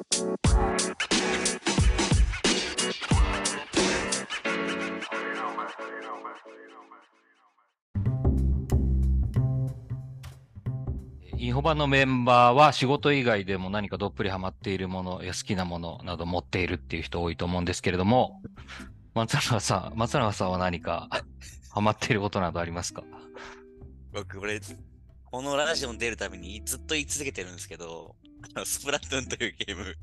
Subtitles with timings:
[11.48, 18.40] ンフォバのメンバーは仕事以外でも何かどっぷりハマっているものや好きなものなど持っているっていう人多いと思うんですけれども、
[19.14, 21.08] 松永さん、松永さんは何か
[21.70, 23.02] ハマっていることなどありますか？
[24.12, 24.60] 僕、これ、
[25.24, 28.14] このラジオに出るためにずっと言い続けてるんですけど、
[28.64, 29.96] スプラトゥーンというゲーム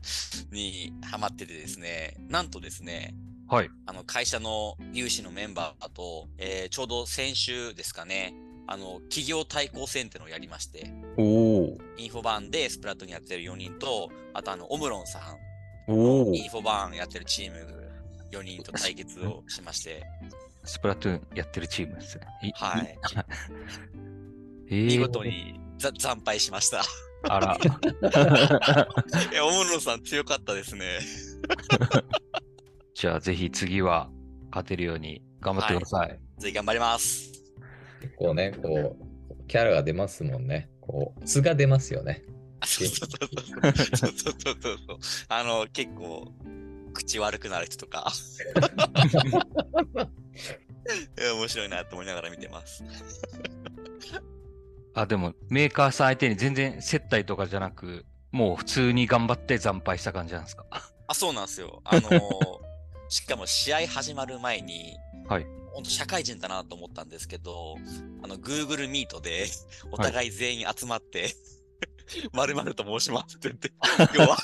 [0.51, 3.15] にハマっててですね、なんとですね、
[3.47, 3.69] はい。
[3.85, 8.33] あの会社の有志のメンバーと、えーちょうど先週ですかね、
[8.67, 11.77] あの企業対抗戦っていうのをやりまして、おお。
[11.97, 17.91] インフォバーンでスプラトゥーンやってる4人と、あとあのオムロンさん、おインフォバーンやってるチーム
[18.31, 20.03] 4人と対決をしまして、
[20.63, 22.25] スプラトゥーンやってるチームですね。
[22.41, 22.97] いはい。
[24.69, 26.83] えー 見事にざ惨敗しました。
[27.29, 27.57] あら。
[29.31, 30.99] いや、オムロンさん強かったですね。
[32.93, 34.09] じゃあぜひ次は
[34.51, 36.19] 勝てるように頑張ってください。
[36.39, 37.31] ぜひ頑張ります。
[38.01, 40.69] 結構ね、こう、キャラが出ますもんね。
[40.81, 42.23] こう、素が出ますよね。
[42.59, 43.31] あそうそうそう
[44.41, 44.77] そう。
[44.87, 44.97] そう。
[45.27, 46.31] あの、結構、
[46.93, 48.11] 口悪くなる人とか。
[51.17, 52.83] 面白いなと思いながら見てます。
[54.95, 60.65] あ、でもメーカーさん相手に全然接待とかじゃなく、もう普通に頑張って惨敗した感じなんですか？
[61.07, 61.81] あ、そうなんですよ。
[61.85, 62.19] あのー
[63.07, 64.97] しかも試合始まる前に、
[65.29, 65.45] はい。
[65.73, 67.75] 本当社会人だなと思ったんですけど、
[68.23, 69.45] あの、Google Meet で
[69.91, 71.35] お互い全員集まって、
[72.33, 73.71] まるまると申しますって言って、
[74.15, 74.37] 今日は、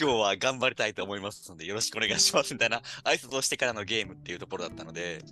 [0.00, 5.22] 今日は頑張りたいと思いますので、よろしくお願いしますみたいな挨拶をしてからのゲームっていうところだったので、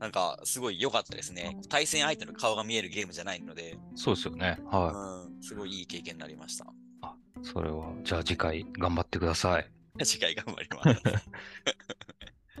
[0.00, 1.56] なんか、すごい良かったですね。
[1.68, 4.58] 対戦相手の顔が見えるゲームじゃないので、そうですよね。
[4.66, 6.64] はうん、すごいいい経験になりました。
[6.64, 6.68] い。
[7.42, 9.70] それは、じゃあ次回頑張ってください。
[10.04, 11.28] 次回頑張ります。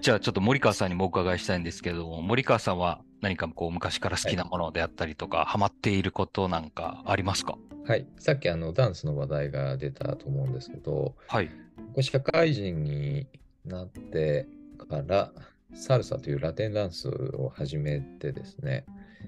[0.00, 7.58] じゃあちょっと森川さんにもお伺いしたいんですけども、森川さんは何かこう昔から好きなものであったりとか、ハマっていることなんかありますか？
[7.84, 8.06] はい。
[8.18, 11.50] さっきあのダンスの話題が出たと思うんですけど、はい。
[11.88, 13.26] 僕社会人に
[13.64, 14.46] なって
[14.88, 15.32] から、
[15.74, 18.84] サルサというラテンダンスを始めてですね、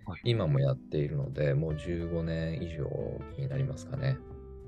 [0.07, 2.89] はい今もやっているので、もう15年以上
[3.37, 4.19] になりますかね。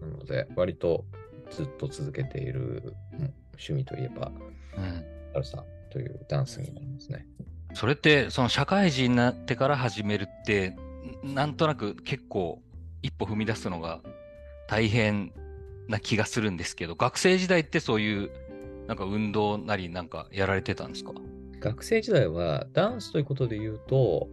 [0.00, 1.04] なので、割と
[1.50, 4.32] ずっと続けているうん趣味といえば、
[4.76, 5.04] うん。
[5.32, 7.26] サルサというダンスになりますね。
[7.74, 10.76] それって、その社会人になってから始めるって、
[11.24, 12.60] んなんとなく結構
[13.02, 14.00] 一歩踏み出すのが
[14.68, 15.32] 大変
[15.88, 18.30] な気がするんですけど、学生時代ってそういう
[18.88, 21.12] なんか運動なりなんかやられてたんですか？
[21.62, 24.28] 学生時代はダンスということで言うと、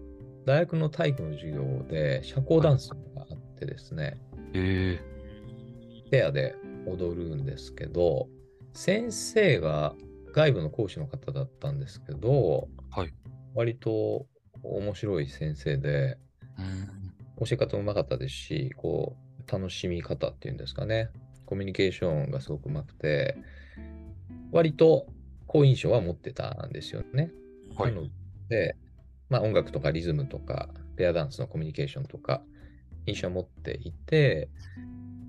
[0.48, 4.20] 大学の体育の授業で社交ダンスがあってですね、
[4.54, 5.00] へえ。
[6.10, 6.56] ペアで
[6.88, 8.28] 踊るんですけど、
[8.74, 9.94] 先生が
[10.34, 13.14] 外部の講師の方だったんですけど、はい。
[13.54, 14.26] 割と
[14.64, 16.18] 面白い先生で、
[16.58, 17.46] うん。
[17.46, 19.16] 教え方もうまかったですし、こ
[19.48, 21.12] う、楽しみ方っていうんですかね、
[21.46, 23.38] コミュニケーションがすごくうまくて、
[24.52, 25.06] 割と
[25.50, 27.32] 好印象は持ってたんですよね。
[27.76, 27.92] はい。
[27.92, 28.08] なの
[28.50, 28.76] で、
[29.30, 32.44] まあ、音楽とかリズムとか、ペアダンスのコミュニケーションとか、
[33.08, 34.50] 印象を持っていて、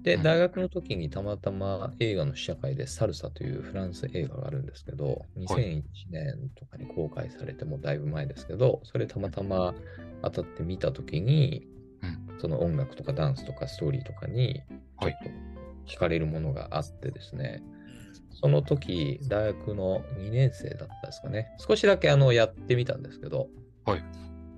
[0.03, 0.23] で、うん。
[0.23, 9.75] 大学の時にたまたま映画の試写会でサルサというフランス映画があるんですけど、2001年とかに公開されてもだいぶ前ですけど、それたまたま
[10.23, 11.67] 当たって見た時に、
[12.03, 12.39] うん。
[12.39, 14.63] その音楽とかダンスとかストーリーとかに、
[15.01, 15.17] ちょっと
[15.87, 17.63] 惹かれるものがあってですね、
[18.33, 21.55] その時、大学の2年生だったですかね。
[21.59, 23.49] 少しだけあのやってみたんですけど、
[23.85, 24.03] はい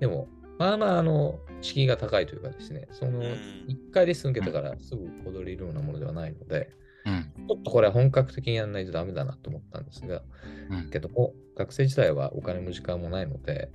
[0.00, 0.28] でも、
[0.58, 6.70] まあまあ、あの、敷居が高いというかですね、その、うん1回レッスン受けたからすぐ踊れるようなものではないので、
[7.06, 7.32] うん。
[7.48, 10.22] ちょっとこれは本格的にやらないとダメだなと思ったんですが、
[10.70, 10.90] うん。
[10.90, 13.70] けども、学生時代はお金も時間もないので、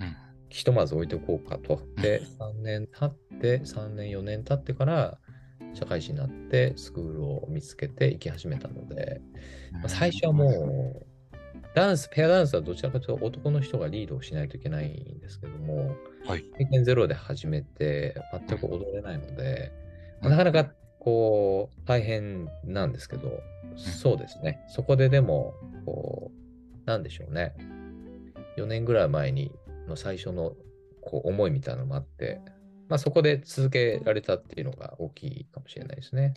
[0.00, 0.16] うん
[0.50, 1.80] ひとまず置いておこうかと。
[2.02, 5.18] で、3年経って、3年、4年経ってから、
[5.74, 9.20] 社会人になってスクールを見つけて行き始めたので、
[9.72, 11.06] まあ最初はもう、
[11.74, 15.94] ダンス、ペアダンスはどちらかというと男の人がリードをしないといけないんですけども、
[16.26, 18.14] はい経験ゼロで始めて、
[18.48, 19.72] 全く踊れないので、
[20.22, 20.70] うんなかなか
[21.00, 23.42] こう、大変なんですけど、
[23.76, 24.60] そうですね。
[24.68, 25.54] そこででも、
[25.86, 26.40] こう、
[26.86, 27.54] なんでしょうね。
[28.58, 29.50] 4年ぐらい前に
[29.88, 30.54] の最初の
[31.00, 32.40] こう思いみたいなのもあって、
[32.90, 36.34] まあ、そこで続けられたっていうのが大きいかもしれないですね。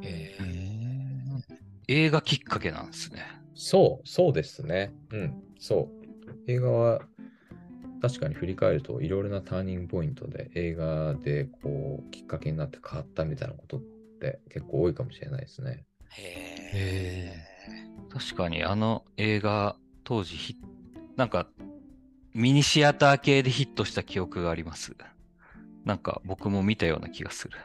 [0.00, 1.44] へうーん
[1.88, 3.24] 映画きっかけなんですね。
[3.54, 4.94] そう、そうですね。
[5.10, 5.98] うん、そう。
[6.46, 7.00] 映画は
[8.00, 13.80] 確かに振り返るといろいろなターニングポイントで映画でこうきっかけになって変わったみたいなことっ
[14.20, 15.84] て結構多いかもしれないですね。
[16.10, 17.34] へへ
[18.08, 20.56] 確かにあの映画当時ヒ
[21.16, 21.48] なんか
[22.34, 24.94] ミニシアター系でヒットした記憶があります。
[25.88, 27.56] なんか僕も見たような気がする。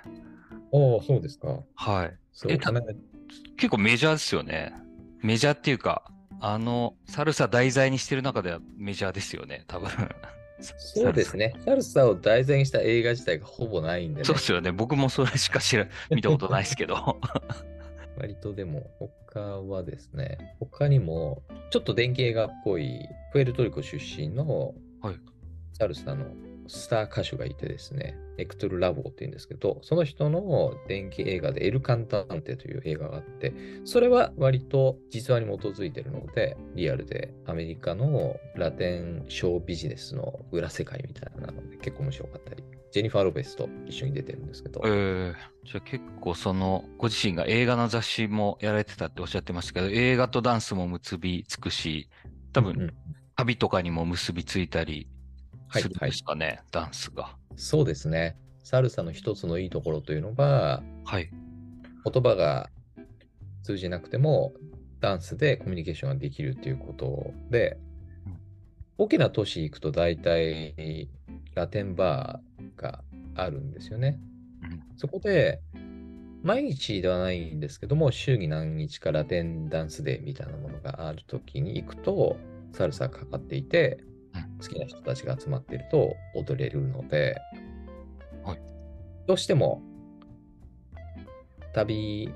[0.72, 1.60] おお、そうですか。
[1.76, 2.18] はい。
[2.48, 2.82] えたね
[3.58, 4.74] 結構メジャーですよね。
[5.22, 6.10] メジャーっていうか、
[6.40, 9.90] あの、サルサ題材にしてる中ではメジャーですよね、多分。
[10.62, 11.54] そうですね。
[11.66, 14.72] サルサを題材にした映画自体がほぼないんで、ね、そうですよね。
[14.72, 17.20] 僕もそれしか知ら、見たことないですけど。
[18.16, 25.16] 割とでも、他はですね、他にも、ちょっと電気映画っぽい、プエルトリコ出身のはい
[25.74, 26.26] サルサの
[26.68, 33.54] スター歌手がいてですね、エクトル・ラボーって言うんですけど、その人の電気映画でエル・カンタンテという映画があって、
[33.86, 45.34] それは割と実話に基づいてるので、リアルでアメリカのラテンショービジネスの裏世界みたいなので結構面白かったり、ジェニファー・ロペスと一緒に出てるんですけど、えー、
[45.66, 52.10] じゃあ結構その、ご自身が映画の雑誌もやられてたっておっしゃってましたけど、映画とダンスも結びつくし、
[52.52, 52.94] 多分、うんうん
[53.36, 55.13] 旅とかにも結びついたりはい
[55.74, 57.36] するんですかね、ダンスが。
[57.56, 58.38] そうですね。
[58.64, 61.30] サルサの一つのいいところというのが、はい。
[62.04, 62.70] 言葉が
[63.64, 64.54] 通じなくても、
[65.00, 67.78] ダンスでコミュニケーションができるということで
[68.26, 68.40] うん、
[68.98, 71.10] 大きな都市行くと大体
[71.56, 73.04] ラテンバーが
[73.36, 74.18] あるんですよね。
[74.64, 75.60] うんそこで、
[76.44, 82.38] 毎日ではないんですけども、週に何日かラテンダンスデーみたいなものがあるときに行くと、
[82.74, 84.13] サルサがかかっていてうん、
[84.64, 87.38] 好きな人たちが集まっていると踊れるので、
[88.44, 88.60] はい
[89.28, 89.82] どうしても
[91.74, 92.30] 旅、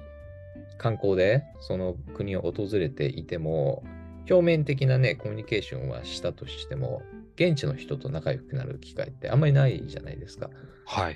[0.78, 3.84] 観光でその国を訪れていても、
[4.30, 7.04] 表面的なね、コミュニケーションはしたとしても、
[7.36, 10.50] 現地の人と仲良くなる機会ってあんまりないじゃないですか。
[10.86, 11.16] はい。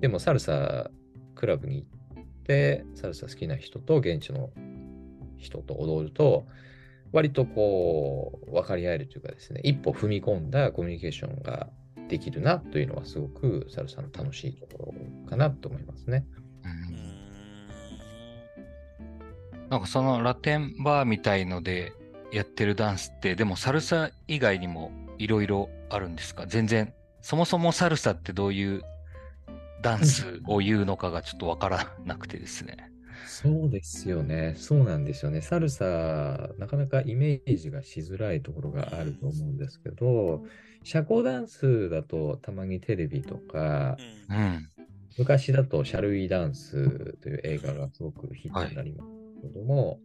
[0.00, 0.90] でもサルサ
[1.34, 1.86] クラブに
[2.16, 4.50] 行って、サルサ好きな人と現地の
[5.38, 6.46] 人と踊ると、
[7.12, 11.68] 割とこう、分かり合えるというかですね、一歩踏み込んだコミュニケーションが
[12.08, 16.26] できるなというのはすごくサルサの楽しいところかなと思いますね。
[16.64, 16.70] うー。
[16.70, 16.98] うんん
[19.68, 21.92] なんかそのラテンバーみたいので
[22.32, 26.46] やってるダンスって、でもサルサ以外にもいろいろあるんですか？
[26.46, 28.82] 全然、そもそもサルサってどういう
[29.82, 32.90] ダンスを言うのかがちょっとわからなくてですね。
[33.26, 34.54] そうですよね。
[34.56, 35.40] そうなんですよね。
[35.40, 40.44] サルサ、なかなかイメージがしづらいところがあると思うんですけど、
[40.82, 43.96] 社交ダンスだとたまにテレビとか、
[44.28, 44.68] うんうん。
[45.18, 49.10] 昔だとシャルウィーダンスという映画がすごくヒットになります
[49.42, 49.98] けども、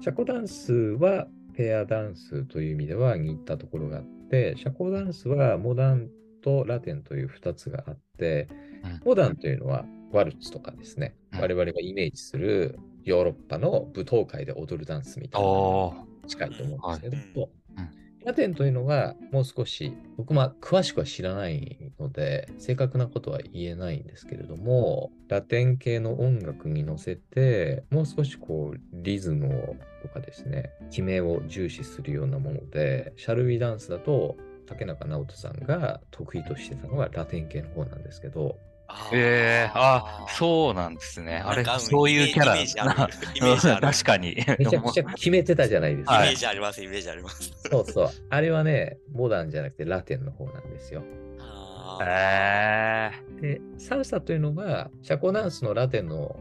[0.00, 1.26] 社交ダンスは
[1.56, 6.08] ペアダンスという意味では似たところがあって、社交ダンスはモダン
[6.42, 11.40] とラテンという2つがあって、うんモダンというのはワルツとかですね、うん。
[11.40, 15.48] 我々がイメージするヨーロッパの舞踏会で踊るダンスみたいな
[16.26, 17.50] 近いと思うんですけど、
[18.24, 39.10] ラテンというのがもう少し、僕も詳しくは知らないので、正確なことは言えないんですけれども、ラテン系の音楽に乗せて、もう少しこう、リズムをとかですね、決めを重視するようなもので、シャルウィダンスだと、竹中直人さんが得意としてたのはラテン系の方なんですけど、ああ。
[39.12, 41.36] ええあ、そうなんですね。
[41.44, 43.14] あれそういうキャラ イメージある。
[43.34, 43.80] イメージある。
[43.80, 44.36] 確かに。
[44.58, 46.16] めちゃくちゃ決めてたじゃないですか。
[46.16, 47.52] イメはいージあります、イメージあります。
[47.70, 48.08] そうそう。
[48.30, 51.02] あれはね、モダンじゃなくてラテンの方なんですよ。
[51.40, 53.10] あーえ
[53.40, 56.36] で、サルサというのが、社交ダンスのラテンの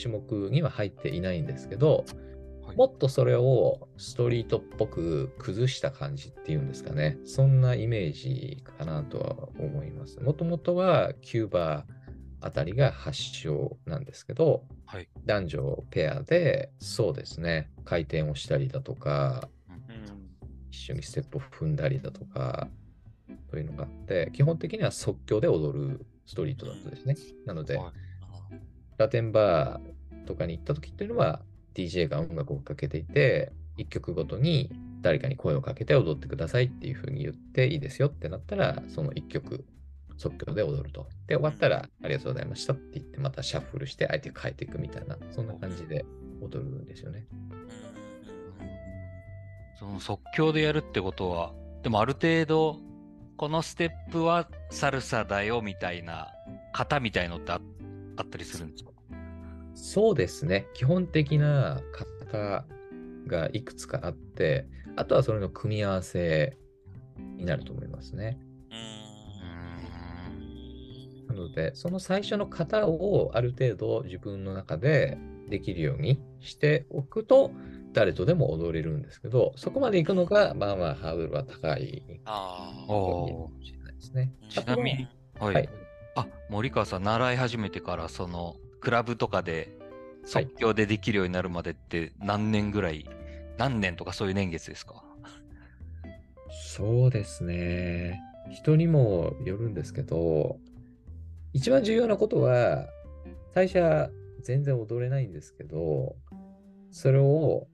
[0.00, 2.25] 種目には入っていないんですけど、はい
[2.76, 7.16] もっとそれをストリートっぽく崩した感じっていうんですかね。
[7.24, 10.20] そんなイメージかなとは思います。
[10.20, 11.86] もともとはキューバ
[12.42, 19.76] あたりが発祥なんですけど、はい男女ペアで、そうですね、回転をしたりだとか、うん
[20.70, 22.68] 一緒にステップを踏んだりだとか、
[23.50, 27.16] というのがあって、基本的には即興で踊るストリートだったですね。
[27.46, 27.92] なので、はい
[28.98, 31.42] ラテンバーとかに行った時っていうのは、
[31.76, 34.70] DJ が音楽をかけていて、1曲ごとに
[35.02, 39.64] 誰かに声をかけて踊ってくださいっていう風に言っていいですよってなったら、その1曲
[40.16, 41.06] 即興で踊ると。
[41.26, 46.06] で、終わったら、ありがとうございましたって言って、またシャッフルして相手変えていくみたいな、そんな感じで
[46.40, 47.26] 踊るんですよね。
[49.78, 51.52] その即興でやるってことは、
[51.82, 52.80] でもある程度、
[53.36, 56.32] このステップはサルサだよみたいな
[56.72, 57.60] 型みたいのってあ
[58.16, 58.90] あったりするんですか？
[59.76, 60.66] そうですね。
[60.72, 62.64] 基本的な型
[63.26, 64.66] がいくつかあって、
[64.96, 66.56] あとはそれの組み合わせ
[67.36, 68.38] になると思いますね。
[68.70, 75.18] うんなので、その最初の型をある程度自分の中で
[75.50, 77.50] できるようにしておくと、
[77.92, 82.92] 誰とでも踊れるんですけど、そこまで行くのが、まあまあハードルは高いああ。
[84.48, 85.68] ちなみに、はい、はい。
[86.14, 88.56] あ、森川さん、習い始めてから、その、
[88.86, 89.76] クラブとかで
[90.24, 93.04] 即興でできるようになるまでって何年ぐらい、
[93.58, 95.02] 何年とかそういう年月ですか？
[96.76, 98.20] そうですね。
[98.52, 100.60] 人にもよるんですけど、
[101.52, 102.86] 一番重要なことは、
[103.54, 104.08] 最初は
[104.44, 106.14] 全然踊れないんですけど、
[106.92, 107.66] それを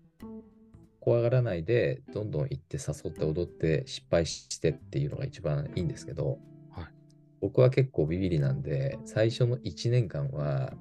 [0.98, 6.38] 怖がらないで、どんどん行って誘って踊って失敗してっていうのが一番いいんですけど、
[6.70, 6.86] はい。
[7.42, 10.72] 僕は結構ビビりなんで、最初の1年間は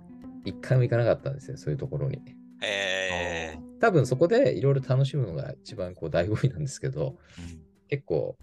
[0.46, 2.22] 一回も行かなかったんですよ、そういうところに。
[2.64, 8.38] ええ多分そこでいろいろ楽しむのが一番こう醍醐味なんですけど、うん結構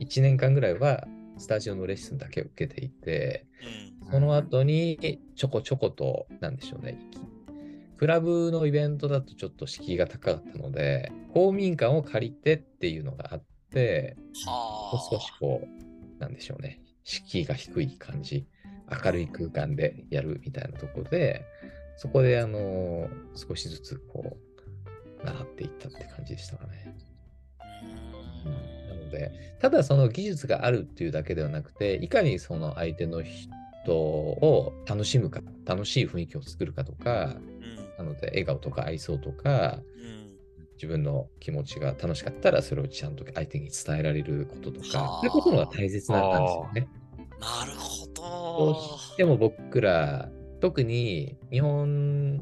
[0.00, 1.06] 1年間ぐらいは
[1.38, 3.46] スタジオのレッスンだけ受けていて、
[4.04, 4.10] うん。
[4.10, 6.98] その後にちょこちょこと、なんでしょうね、
[7.96, 15.08] クラブのイベントだとちょっと敷居が高かったので、公民館を借りてっていうのがあって、はあ。
[15.10, 18.46] 少しこう、なんでしょうね、敷居が低い感じ、
[19.04, 21.44] 明るい空間でやるみたいなところで、
[21.96, 24.36] そこであの少しずつこ
[25.22, 26.94] う、習っていったって感じでしたかね。
[28.46, 37.36] うんなので、ただその技術があるっていうだけではなくて、いかにその相手の人を楽しむか、楽しい雰囲気を作るかとか、
[37.98, 39.80] なので笑顔とか愛想とか。
[40.80, 46.88] 自分の気持ちが楽しかったらそれをちゃんと相手に伝えられることとはかあ、そういうことが大切なんですよね。
[47.38, 47.89] なるほ
[48.66, 48.98] どどう。
[48.98, 50.28] しても僕ら、
[50.60, 52.38] 特に日本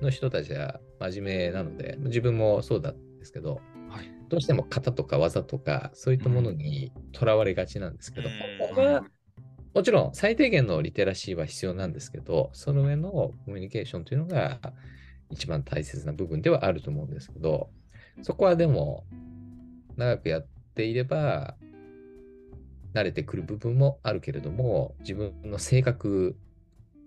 [0.00, 9.04] の人たちは真面目なので、自分もそうだったんですけど、はいどうしても型とか技とかそういったものにとらわれがちなんですけど、うんここは
[9.72, 14.58] もちろん最低限のリテラシーは必要なんですけど、その上のコミュニケーションというのが
[15.30, 17.68] 一番大切な部分ではあると思うんですけど、
[18.22, 19.04] そこはでも
[19.96, 21.56] 長くやっていれば
[22.96, 26.36] 慣れてくる部分もあるけれども、自分の性格、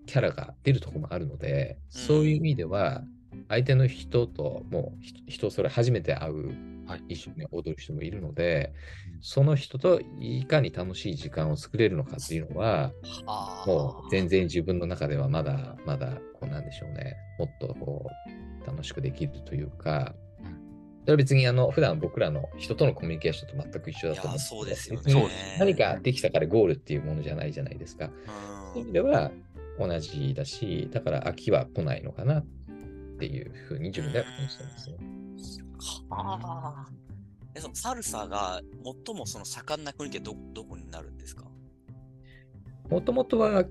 [0.06, 3.02] キャラが出るところもあるので、うんそういう意味では
[3.48, 7.04] 相手の人ともう人人それ初めて会うはい。
[7.10, 8.72] 一緒に踊る人もいるので、
[9.20, 12.92] その人といかに楽しい時間を作れるのかっていうのは、は
[13.26, 18.10] あもう全然自分の中ではまだまだこうなんでしょうね、もっとこ
[18.64, 20.29] う楽しくできるというかうん、
[21.10, 28.10] それは別にあの普段僕らの人とのコミュニケーションと全く一緒だと思いやんそうですよね何かできたからゴールっていうものじゃないじゃないですか。
[28.74, 29.32] そういう意味では
[29.76, 32.46] 同じだし、だから飽きは来ないのかなっ
[33.18, 34.96] ていうふうに自分では感じてますね。
[36.10, 36.86] はあ。
[37.56, 38.60] え、そのサルサが
[39.04, 41.44] 最もその盛んな国ってど、どこになるんですか？
[42.88, 43.64] もともとは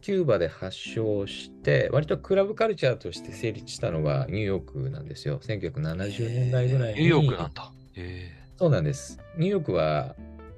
[0.00, 5.40] キューバで発祥して、割とクラブカルチャーとして成立したのはニューヨークなんですよ。
[5.40, 7.00] 1970年代ぐらいに。
[7.00, 7.72] ニューヨークなんだ。
[7.94, 9.18] へそうなんです。
[9.36, 10.14] ニューヨークは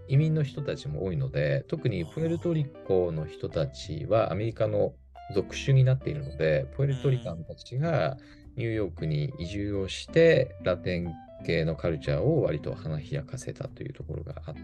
[0.09, 4.95] 移民の人たちも多いので、特にプエルトリコの人たちはアメリカの
[5.35, 8.19] 属種になっているので、プエルトリカンたちが
[8.57, 11.13] ニューヨークに移住をして、ラテン
[11.47, 14.55] 系のカルチャーを割と花開かせたというところがあっ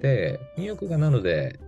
[0.00, 1.58] て、ニューヨークがなので、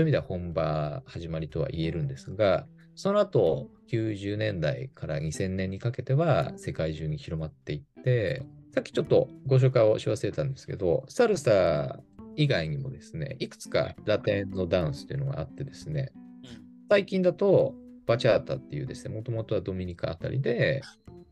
[0.00, 12.00] そういう意味では本場始まりとは言えるんですが、その後90年代から2000年にかけては世界中に広まっていって、さっきちょっとご紹介をし忘れたんですけど、サルサ
[12.34, 16.12] 以外にもですね、いくつかラテンのダンスというのがあってですね、
[16.44, 16.64] うん。
[16.88, 17.74] 最近だと
[18.06, 20.80] バチャータっていうですね、もともとはドミニカあたりで、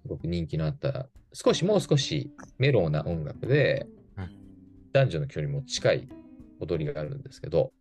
[0.02, 3.86] すごく人気のあった、少しもう少しメロウな音楽で、
[4.92, 6.08] 男女の距離も近い
[6.60, 7.72] 踊りがあるんですけど、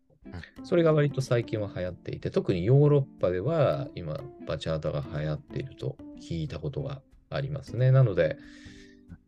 [0.64, 7.92] それが割と最近は流行っていて、特にヨーロッパでは今、バチャータが流行っていると聞いたことがありますね。
[7.92, 8.38] なので、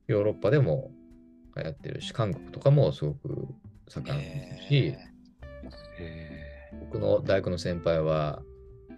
[0.07, 0.91] ヨーロッパでも
[1.55, 3.47] 流行ってるし、韓国とかもすごく
[3.87, 4.95] 盛んですし。
[6.91, 8.41] 僕の大学の先輩は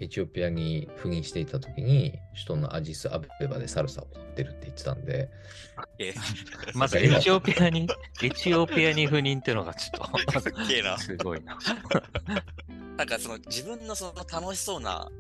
[0.02, 5.30] エチオピアに赴任していた時に、首都のアジス・アベバでサルサを踊ってるって言ってたんで、
[6.00, 6.08] え。
[6.08, 6.14] え。
[6.74, 7.88] まずエチオピアに、
[8.24, 10.96] エチオピアに赴任っていうのがちょっすっげえな。
[10.96, 11.60] と、すごいな。
[12.98, 15.12] なんかその自分のその楽しそうな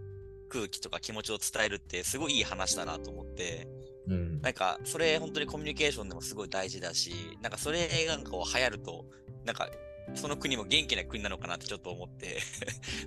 [0.50, 3.68] 空気とか気持ちを伝えるってすごいいい話だなと思って、
[4.08, 9.06] うん、なんかそれ本当にコミュニケーションでもすごい大事だし、なんかそれがこう流行ると、
[9.46, 9.70] なんか
[10.16, 12.40] その国も元気な国なのかなってちょっと思って、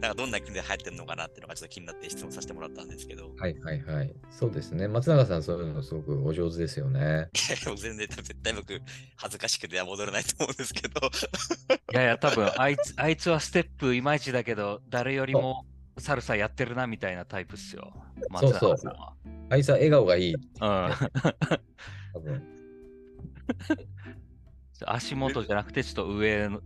[0.04, 4.14] なんかどんな国で流行ってるのかなっていうのがちょっと気になって質問させてもらったんですけど、はいはいはい。
[4.30, 4.86] そうですね。
[4.86, 7.00] 松永さん、そういうのすごくお上手ですよね。
[7.00, 8.80] いや全然絶対僕
[9.16, 11.00] 恥ずかしくて戻らないと思うんですけど、
[11.92, 15.64] いやいや、多分あいつ、あいつはステップいまいちだけど、誰よりも
[15.98, 17.90] サルサやってるなみたいなタイプっすよ。
[18.28, 19.14] 松そうそう永さんは。
[19.48, 20.34] あいつは笑顔がいい。
[20.34, 20.40] うん。
[20.60, 20.90] 多
[22.20, 22.42] 分
[24.86, 26.62] 足元じゃなくて、ちょっと上の、ち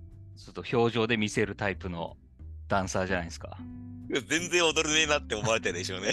[0.48, 2.16] ょっと表情で見せるタイプの
[2.68, 3.58] ダンサーじゃないですか。
[4.28, 6.12] 全然踊れねえなって思われてるでしょうね。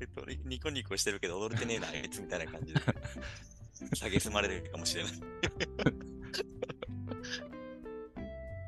[0.00, 2.80] え っと、ニコニコしてるけど踊れてねえな、あいつみたいな感じで。
[3.94, 5.12] 蔑まれるかもしれない。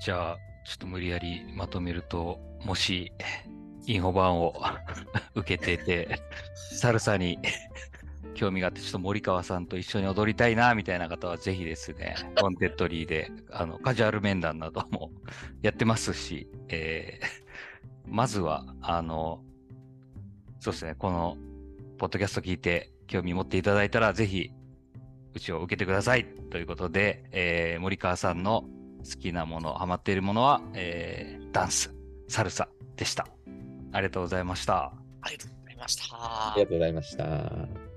[0.00, 3.12] じゃあ、ちょっと無理やりまとめると、もし、
[3.86, 4.54] インフォバーンを
[5.34, 6.20] 受けてて、
[6.78, 7.38] サルサに
[8.38, 15.10] 興味があって、ちょっと森川さんと一緒に踊りたいな、みたいな方は、ぜひですね、 Wantedly で、あの、カジュアル面談なども
[15.60, 17.48] やってますし、えー
[18.10, 19.44] まずは、あの、
[20.60, 21.36] そうですね、この、
[21.98, 24.50] ポッドキャスト聞いて、興味持っていただいたら、ぜひ、
[25.34, 26.24] うちを受けてください。
[26.50, 28.62] ということで、えー森川さんの
[29.00, 31.94] 好きなもの、ハマっているものは、えーダンス、
[32.28, 33.26] サルサでした。
[33.92, 34.92] ありがとうございました。
[35.20, 37.87] ありがとうございましたありがとうございました。